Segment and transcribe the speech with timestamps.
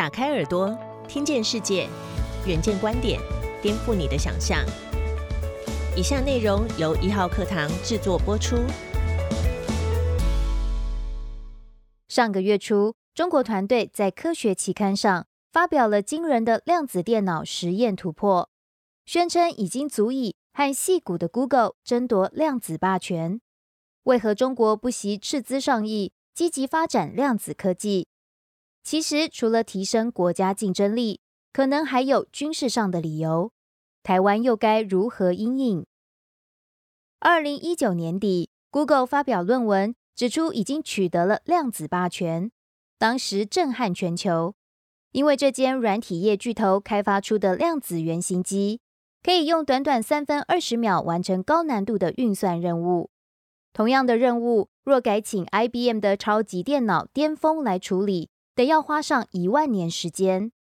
[0.00, 0.74] 打开耳朵，
[1.06, 1.86] 听见世界，
[2.46, 3.20] 远见观点，
[3.60, 4.64] 颠覆你的想象。
[5.94, 8.56] 以下内容由一号课堂制作播出。
[12.08, 18.48] 上个月初，中国团队在科学期刊上发表了惊人的量子电脑实验突破，
[19.04, 23.42] 宣称已经足以和戏骨的 Google 争夺量子霸权。
[24.04, 28.08] 为何中国不惜斥资上亿，积极发展量子科技？
[28.82, 31.20] 其实，除了提升国家竞争力，
[31.52, 33.52] 可能还有军事上的理由。
[34.02, 35.86] 台湾又该如何应应？
[37.18, 42.50] 二零一九年底，Google 发表论文，指出已经取得了量子霸权，
[42.98, 44.54] 当时震撼全球。
[45.12, 48.80] 因为这间软体业巨头开发出的量子原型机，
[49.22, 53.10] 可以用短短三分二十秒完成高难度的运算任务。
[53.72, 58.30] 同样的任务，若改请 IBM 的超级电脑巅峰来处理。
[58.60, 60.52] 得要花上一万年时间。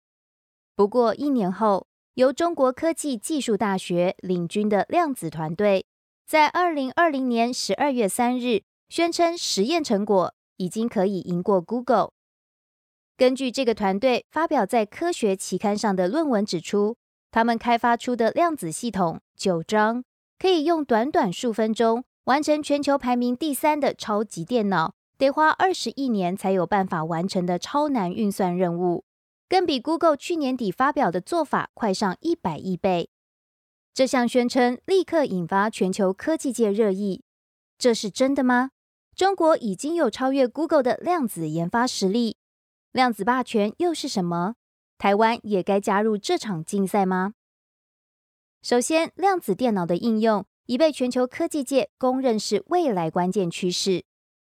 [0.73, 5.85] 不过一年后，由中国科技技术大学领军的量子团队，
[6.25, 12.11] 在二零二零年十二月三日宣称实验成果已经可以赢过 Google。
[13.17, 16.95] 根据这个团队发表在科学期刊上的论文指出，
[17.31, 20.05] 他们开发出的量子系统九章，
[20.37, 24.93] 可以用短短数分钟完成全球排名第三的超级电脑。
[25.19, 29.03] 得花二十亿年才有办法完成的超难运算任务，
[29.49, 33.09] 更比 Google 去年底发表的做法快上一百亿倍。
[33.93, 37.21] 这项宣称立刻引发全球科技界热议。
[37.77, 38.71] 这是真的吗？
[39.13, 42.37] 中国已经有超越 Google 的量子研发实力，
[42.93, 44.55] 量子霸权又是什么？
[44.97, 47.33] 台湾也该加入这场竞赛吗？
[48.61, 54.05] 首先，量子电脑的应用已被全球科技界公认是未来关键趋势。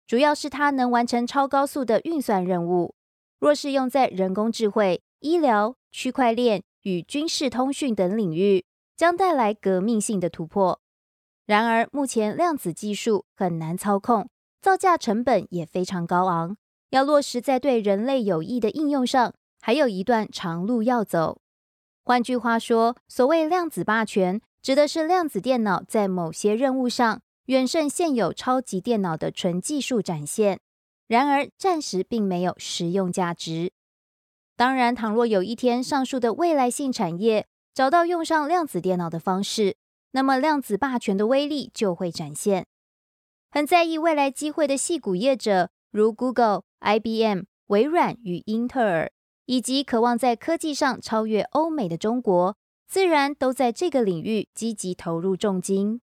[0.08, 2.96] 主要是它能完成超高速的运算任务。
[3.40, 10.80] 若是用在人工智慧、医疗、区块链与军事通讯等领域，将带来革命性的突破。
[11.46, 14.28] 然而，目前量子技术很难操控，
[14.62, 16.58] 造价成本也非常高昂，
[16.90, 21.42] 要落实在对人类有益的应用上，还有一段长路要走。
[22.04, 27.22] 换句话说，所谓量子霸权，指的是量子电脑在某些任务上。
[27.48, 30.60] 远胜现有超级电脑的纯技术展现，
[31.08, 33.72] 然而暂时并没有实用价值。
[34.58, 39.78] 当然，倘若有一天上述的未来性产业找到用上量子电脑的方式，
[40.12, 42.66] 那么量子霸权的威力就会展现。
[43.50, 49.10] 很在意未来机会的细股业者，如 Google、IBM、微软与英特尔，
[49.46, 52.58] 以及渴望在科技上超越欧美的中国，
[52.90, 56.02] 自然都在这个领域积极投入重金。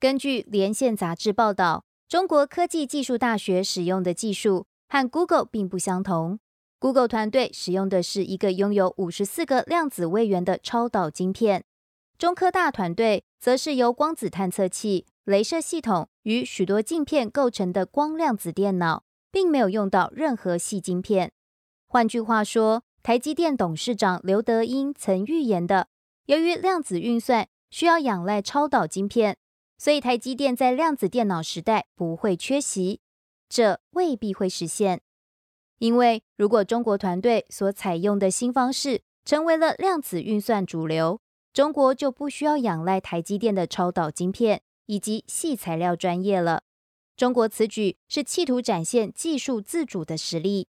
[0.00, 6.40] 根据《连线》杂志报道，中国科技技术大学使用的技术和 Google 并不相同。
[6.78, 11.64] Google 团队使用的是一个拥有五十四个量子位元的超导晶片，
[12.16, 21.30] 中科大团队则是由光子探测器、镭射系统与许多镜片构成的光量子电脑，并没有用到任何细晶片。
[21.86, 25.88] 换句话说，台积电董事长刘德英曾预言的，
[26.24, 29.36] 由于量子运算需要仰赖超导晶片。
[29.82, 33.00] 所以，台积电在量子电脑时代不会缺席，
[33.48, 35.00] 这未必会实现。
[35.78, 41.22] 因为如果中国团队所采用的新方式成为了量子运算主流，
[41.54, 46.64] 中国就不需要仰赖台积电的超导晶片以及细材料专业了。
[47.16, 50.68] 中国此举是企图展现技术自主的实力，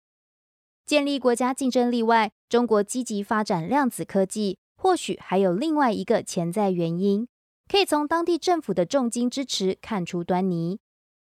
[0.86, 7.26] 建立国家竞争力外，中国积极发展量子科技，或许还有另外一个潜在原因。
[7.70, 10.80] 可以从当地政府的重金支持看出端倪。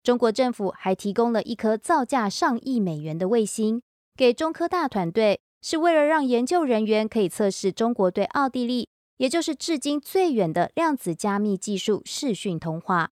[0.03, 3.81] 中国政府还提供了一颗造价上亿美元的卫星
[4.15, 8.87] 给中科大团队，是为了让研究人员可以测试中国对奥地利，
[9.17, 13.09] 也就是至今最远的量子加密技术视讯通话。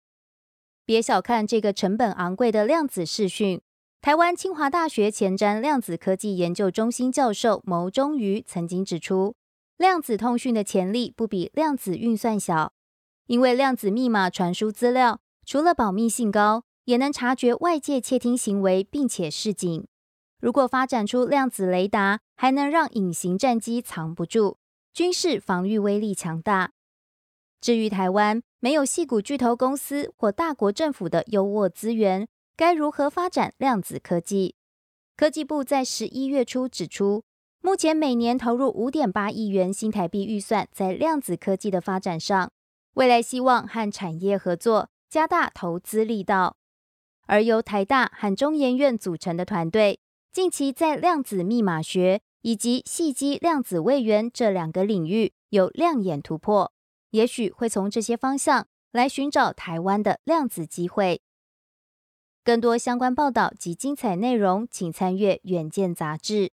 [0.86, 3.60] 别小看这个成本昂贵的量子视讯。
[4.00, 9.34] 台湾清华大学前瞻量子科技研究中心教授牟中瑜曾经指出，
[9.76, 12.72] 量子通讯的潜力不比量子运算小。
[13.30, 19.86] 因为量子密码传输资料，除了保密性高，也能察觉外界窃听行为，并且示警。
[20.40, 24.58] 如果发展出量子雷达，还能让隐形战机藏不住，
[24.92, 26.72] 军事防御威力强大。
[27.60, 32.26] 至于台湾没有细股巨头公司或大国政府的优渥资源，
[32.56, 34.56] 该如何发展量子科技？
[35.16, 37.22] 科技部在十一月初指出，
[37.60, 42.50] 目前每年投入五点八亿元新台币预算在量子科技的发展上。
[43.00, 46.58] 未来希望和产业合作，加大投资力道。
[47.26, 50.00] 而由台大和中研院组成的团队，
[50.30, 56.74] 近期在量子密码学以及细基量子位元这两个领域有亮眼突破，
[57.12, 61.22] 也许会从这些方向来寻找台湾的量子机会。
[62.44, 66.52] 更多相关报道及精彩内容，请参阅《远见》杂志。